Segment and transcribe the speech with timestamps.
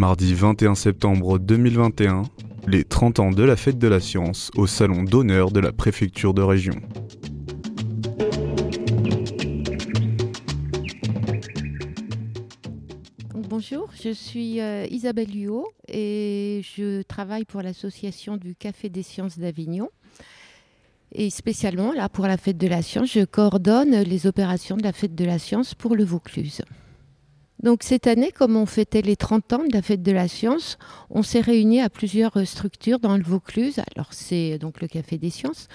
[0.00, 2.22] Mardi 21 septembre 2021,
[2.66, 6.32] les 30 ans de la fête de la science au salon d'honneur de la préfecture
[6.32, 6.72] de région.
[13.34, 19.38] Bonjour, je suis euh, Isabelle Huot et je travaille pour l'association du Café des sciences
[19.38, 19.90] d'Avignon.
[21.12, 24.94] Et spécialement, là, pour la fête de la science, je coordonne les opérations de la
[24.94, 26.62] fête de la science pour le Vaucluse.
[27.62, 30.78] Donc cette année, comme on fêtait les 30 ans de la fête de la science,
[31.10, 33.80] on s'est réunis à plusieurs structures dans le Vaucluse.
[33.94, 35.68] Alors c'est donc le Café des sciences,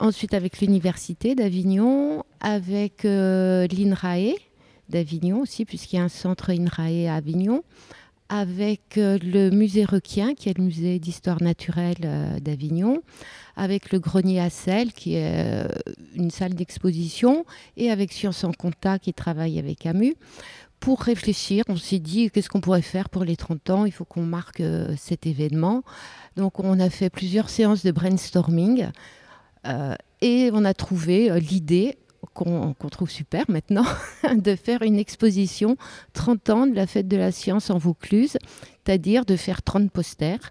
[0.00, 4.34] ensuite avec l'Université d'Avignon, avec euh, l'INRAE
[4.88, 7.62] d'Avignon aussi, puisqu'il y a un centre INRAE à Avignon,
[8.28, 13.00] avec euh, le musée Requien, qui est le musée d'histoire naturelle euh, d'Avignon,
[13.54, 15.66] avec le grenier à sel, qui est
[16.16, 17.44] une salle d'exposition,
[17.76, 20.16] et avec Sciences en Contact, qui travaille avec AMU
[20.82, 24.04] pour réfléchir, on s'est dit qu'est-ce qu'on pourrait faire pour les 30 ans, il faut
[24.04, 25.84] qu'on marque euh, cet événement.
[26.36, 28.88] Donc on a fait plusieurs séances de brainstorming
[29.68, 31.98] euh, et on a trouvé euh, l'idée
[32.34, 33.84] qu'on trouve super maintenant,
[34.34, 35.76] de faire une exposition
[36.14, 38.36] 30 ans de la fête de la science en Vaucluse,
[38.84, 40.50] c'est-à-dire de faire 30 posters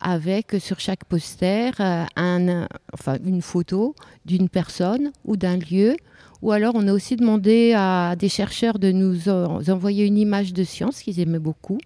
[0.00, 1.72] avec sur chaque poster
[2.16, 3.96] une photo
[4.26, 5.96] d'une personne ou d'un lieu
[6.42, 10.64] ou alors, on a aussi demandé à des chercheurs de nous envoyer une image de
[10.64, 11.78] science qu'ils aimaient beaucoup.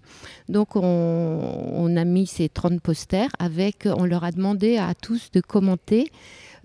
[0.49, 5.43] Donc, on, a mis ces 30 posters avec, on leur a demandé à tous de
[5.43, 6.11] commenter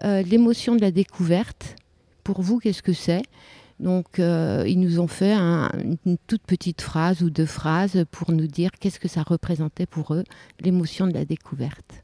[0.06, 1.75] euh, l'émotion de la découverte.
[2.23, 3.23] Pour vous, qu'est-ce que c'est?
[3.81, 8.48] Donc, euh, ils nous ont fait une toute petite phrase ou deux phrases pour nous
[8.48, 10.23] dire qu'est-ce que ça représentait pour eux,
[10.61, 12.00] l'émotion de la découverte.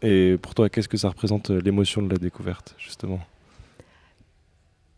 [0.00, 3.20] Et pour toi, qu'est-ce que ça représente l'émotion de la découverte, justement?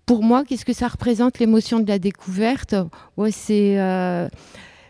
[0.06, 2.74] Pour moi, qu'est-ce que ça représente l'émotion de la découverte?
[3.18, 4.28] Euh,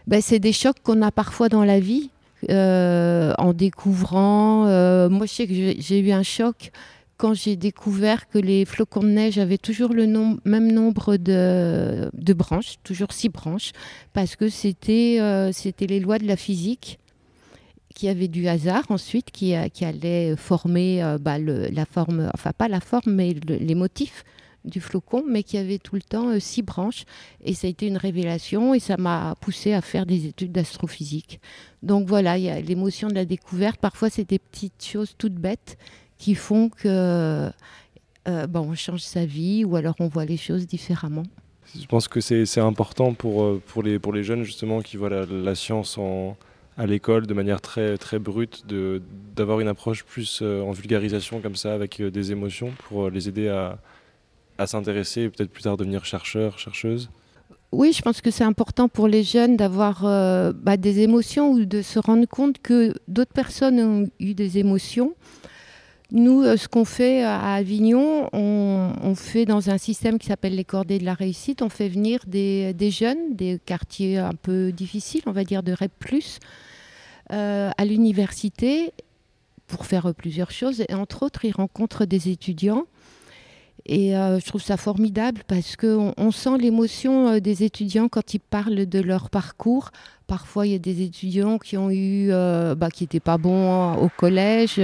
[0.06, 2.10] ben, c'est des chocs qu'on a parfois dans la vie.
[2.50, 6.70] Euh, en découvrant, euh, moi je sais que j'ai eu un choc
[7.16, 10.06] quand j'ai découvert que les flocons de neige avaient toujours le
[10.44, 13.72] même nombre de, branches, toujours six branches,
[14.12, 15.18] parce que c'était,
[15.80, 16.98] les lois de la physique
[17.94, 23.12] qui avaient du hasard ensuite, qui, allaient former bah, la forme, enfin pas la forme,
[23.12, 24.24] mais les motifs
[24.66, 27.04] du flocon, mais qui avait tout le temps euh, six branches.
[27.44, 31.40] Et ça a été une révélation et ça m'a poussé à faire des études d'astrophysique.
[31.82, 33.80] Donc voilà, il y a l'émotion de la découverte.
[33.80, 35.78] Parfois, c'est des petites choses toutes bêtes
[36.18, 37.50] qui font que
[38.28, 41.24] euh, bon, on change sa vie ou alors on voit les choses différemment.
[41.78, 45.26] Je pense que c'est important pour, euh, pour, les, pour les jeunes justement qui voient
[45.26, 46.36] la, science en,
[46.76, 48.64] à l'école de manière très, très brute,
[49.36, 53.78] d'avoir une approche plus en vulgarisation comme ça, avec des émotions pour les aider à,
[54.58, 57.10] à s'intéresser et peut-être plus tard devenir chercheur, chercheuse
[57.72, 61.64] oui, je pense que c'est important pour les jeunes d'avoir euh, bah, des émotions ou
[61.64, 65.14] de se rendre compte que d'autres personnes ont eu des émotions.
[66.12, 70.64] Nous, euh, ce qu'on fait à Avignon, on, fait dans un système qui s'appelle les
[70.64, 75.32] cordées de la réussite, on fait venir des, jeunes des quartiers un peu difficiles, on
[75.32, 75.92] va dire de REP,
[77.32, 78.92] euh, à l'université
[79.66, 80.84] pour faire plusieurs choses.
[80.88, 82.86] Et entre autres, ils rencontrent des étudiants
[83.84, 88.34] et euh, je trouve ça formidable parce qu'on on sent l'émotion euh, des étudiants quand
[88.34, 89.90] ils parlent de leur parcours.
[90.26, 93.94] Parfois, il y a des étudiants qui ont eu, euh, bah, qui n'étaient pas bons
[93.94, 94.80] au collège,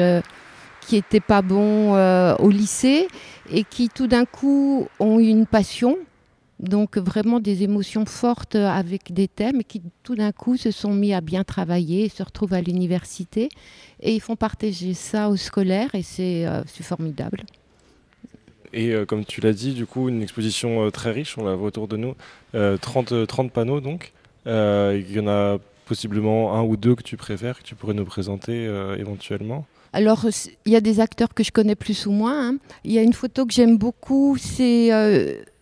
[0.82, 1.94] qui n'étaient pas bons
[2.38, 3.08] au lycée,
[3.50, 5.97] et qui tout d'un coup ont eu une passion.
[6.60, 11.12] Donc vraiment des émotions fortes avec des thèmes qui tout d'un coup se sont mis
[11.12, 13.48] à bien travailler, se retrouvent à l'université
[13.98, 16.47] et ils font partager ça aux scolaires et c'est
[16.82, 17.42] formidable.
[18.72, 21.55] Et euh, comme tu l'as dit, du coup, une exposition euh, très riche, on la
[21.55, 22.15] voit autour de nous.
[22.53, 24.12] 30, euh, 30 panneaux donc.
[24.47, 28.05] il y en a possiblement un ou deux que tu préfères, que tu pourrais nous
[28.05, 28.65] présenter
[28.99, 30.25] éventuellement alors,
[30.65, 32.49] il y a des acteurs que je connais plus ou moins.
[32.49, 32.56] Hein.
[32.82, 34.88] Il y a une photo que j'aime beaucoup, c'est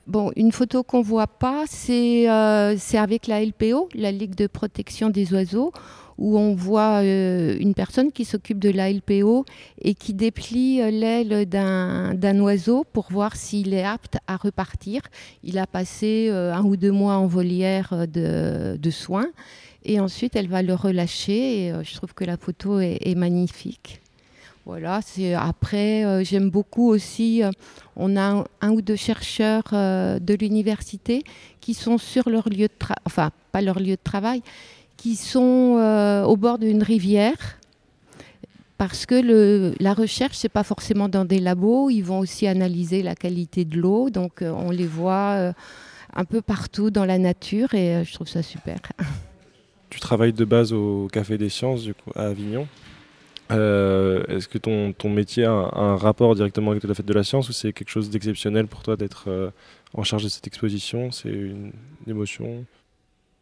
[0.06, 5.34] bon, une photo qu'on voit pas, c'est avec la LPO, la Ligue de protection des
[5.34, 5.72] oiseaux,
[6.20, 9.46] où on voit euh, une personne qui s'occupe de la LPO
[9.80, 15.00] et qui déplie euh, l'aile d'un oiseau pour voir s'il est apte à repartir.
[15.42, 19.28] Il a passé euh, un ou deux mois en volière de, soins
[19.84, 24.00] et ensuite elle va le relâcher et je trouve que la photo est, magnifique.
[24.66, 25.00] Voilà,
[25.38, 27.42] après j'aime beaucoup aussi
[27.96, 31.22] on a un, ou deux chercheurs de l'université
[31.60, 34.42] qui sont sur leur lieu de travail enfin pas leur lieu de travail,
[35.00, 37.58] qui sont euh, au bord d'une rivière.
[38.76, 43.14] Parce que la recherche, c'est pas forcément dans des labos, ils vont aussi analyser la
[43.14, 45.52] qualité de l'eau, donc euh, on les voit euh,
[46.14, 48.78] un peu partout dans la nature et je trouve ça super.
[49.90, 52.66] tu travailles de base au Café des Sciences du coup, à Avignon.
[53.50, 57.48] Est-ce que ton, ton métier a un, rapport directement avec la fête de la science
[57.48, 59.52] ou c'est quelque chose d'exceptionnel pour toi d'être
[59.92, 61.10] en charge de cette exposition?
[61.10, 61.72] C'est une,
[62.06, 62.64] émotion?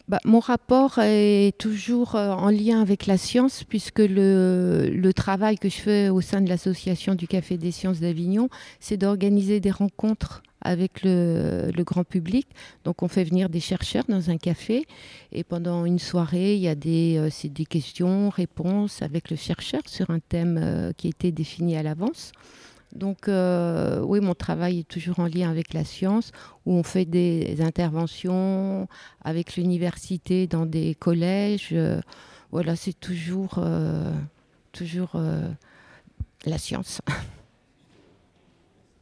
[0.08, 5.69] Bah, mon rapport est toujours euh, en lien avec la science, puisque le, travail que
[5.69, 8.49] je fais au sein de l'association du Café des Sciences d'Avignon,
[8.81, 12.46] c'est d'organiser des rencontres avec le, grand public.
[12.84, 14.87] Donc on fait venir des chercheurs dans un café
[15.31, 20.08] et pendant une soirée, il y a des, euh, questions, réponses avec le chercheur sur
[20.08, 22.32] un thème euh, qui a été défini à l'avance.
[22.94, 26.32] Donc euh, oui, mon travail est toujours en lien avec la science,
[26.67, 28.88] où on fait des interventions
[29.23, 31.70] avec l'université dans des collèges.
[31.73, 32.00] Euh,
[32.50, 34.11] voilà, c'est toujours, euh,
[34.73, 35.20] toujours
[36.44, 37.00] la science.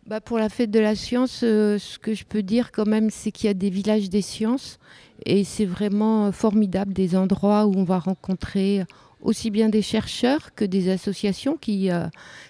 [0.09, 3.33] Bah pour la fête de la science, ce que je peux dire quand même, c'est
[3.33, 4.79] qu'il y a des villages des sciences
[5.25, 8.85] et c'est vraiment formidable, des endroits où on va rencontrer
[9.22, 12.06] aussi bien des chercheurs que des associations qui, euh,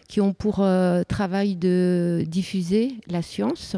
[0.09, 3.77] qui ont pour euh, travail de diffuser la science.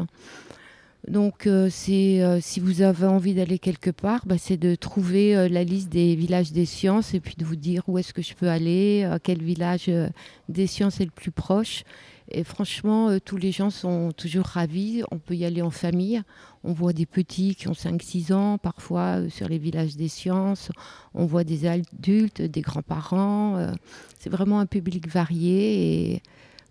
[1.07, 2.19] Donc, euh, si
[2.59, 6.65] vous avez envie d'aller quelque part, bah, c'est de trouver la liste des villages des
[6.65, 9.89] sciences et puis de vous dire où est-ce que je peux aller, quel village
[10.49, 11.83] des sciences est le plus proche.
[12.31, 15.03] Et franchement, euh, tous les gens sont toujours ravis.
[15.11, 16.21] On peut y aller en famille.
[16.63, 20.69] On voit des petits qui ont 5-6 ans, parfois euh, sur les villages des sciences.
[21.13, 23.57] On voit des adultes, des grands-parents.
[23.57, 23.71] euh,
[24.19, 26.21] c'est vraiment un public varié et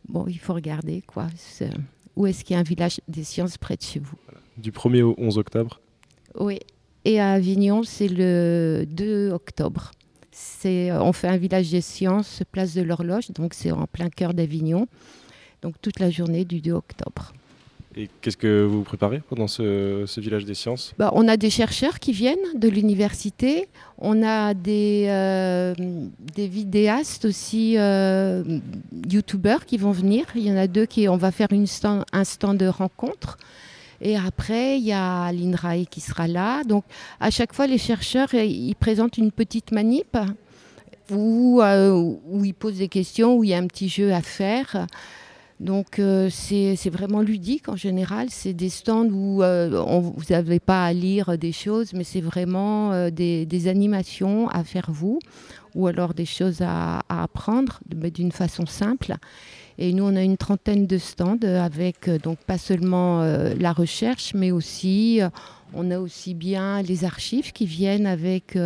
[0.08, 1.26] bon, il faut regarder quoi.
[1.37, 1.70] C'est-
[2.16, 4.16] Où est-ce qu'il y a un village des sciences près de chez vous?
[4.56, 5.81] Du 1er au 11 octobre
[6.38, 6.58] Oui.
[7.04, 9.93] Et à Avignon, c'est le 2 octobre.
[10.31, 14.34] C'est, on fait un village des sciences, place de l'horloge, donc c'est en plein cœur
[14.34, 14.87] d'Avignon.
[15.62, 17.32] Donc toute la journée du 2 octobre.
[17.96, 20.94] Et qu'est-ce que vous préparez pendant ce, ce village des sciences?
[20.99, 23.66] Bah, on a des chercheurs qui viennent de l'université,
[23.96, 25.75] on a des, euh,
[26.37, 28.44] des vidéastes aussi, euh,
[29.10, 30.26] youtubeurs qui vont venir.
[30.37, 33.37] Il y en a deux qui, on va faire une stand- un stand de rencontre.
[34.00, 36.62] Et après, il y a l'INRAE qui sera là.
[36.62, 36.84] Donc,
[37.19, 40.16] à chaque fois, les chercheurs, euh, ils présentent une petite manip
[41.11, 41.90] où, euh,
[42.28, 44.87] où ils posent des questions, où il y a un petit jeu à faire.
[45.60, 48.28] Donc euh, c'est vraiment ludique en général.
[48.31, 52.93] C'est des stands où euh, vous n'avez pas à lire des choses, mais c'est vraiment
[52.93, 55.19] euh, des, animations à faire vous,
[55.75, 59.16] ou alors des choses à, apprendre d'une façon simple.
[59.78, 64.50] Et nous, on a une trentaine de stands avec donc pas seulement la recherche, mais
[64.50, 65.20] aussi
[65.75, 68.56] on a aussi bien les archives qui viennent avec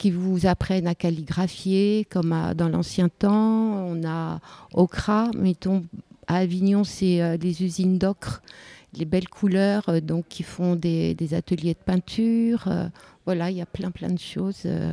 [0.00, 3.84] qui vous apprennent à calligraphier comme à- dans l'ancien temps.
[3.86, 4.40] On a
[4.72, 5.84] Ocra, mettons,
[6.26, 8.40] à Avignon, c'est euh, les usines d'ocre,
[8.94, 12.64] les belles couleurs, euh, donc qui font des, des ateliers de peinture.
[12.68, 12.88] euh,
[13.26, 14.90] voilà, il y a plein plein de choses euh,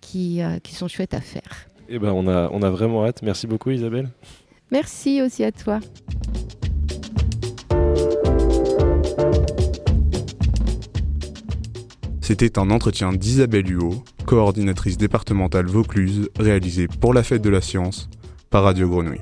[0.00, 1.68] qui, qui sont chouettes à faire.
[1.88, 3.22] Eh ben, on a, on a vraiment hâte.
[3.22, 4.08] Merci beaucoup, Isabelle.
[4.72, 5.78] Merci aussi à toi.
[12.24, 18.08] C'était un entretien d'Isabelle Huot, coordinatrice départementale Vaucluse, réalisé pour la Fête de la Science
[18.48, 19.20] par Radio Grenouille.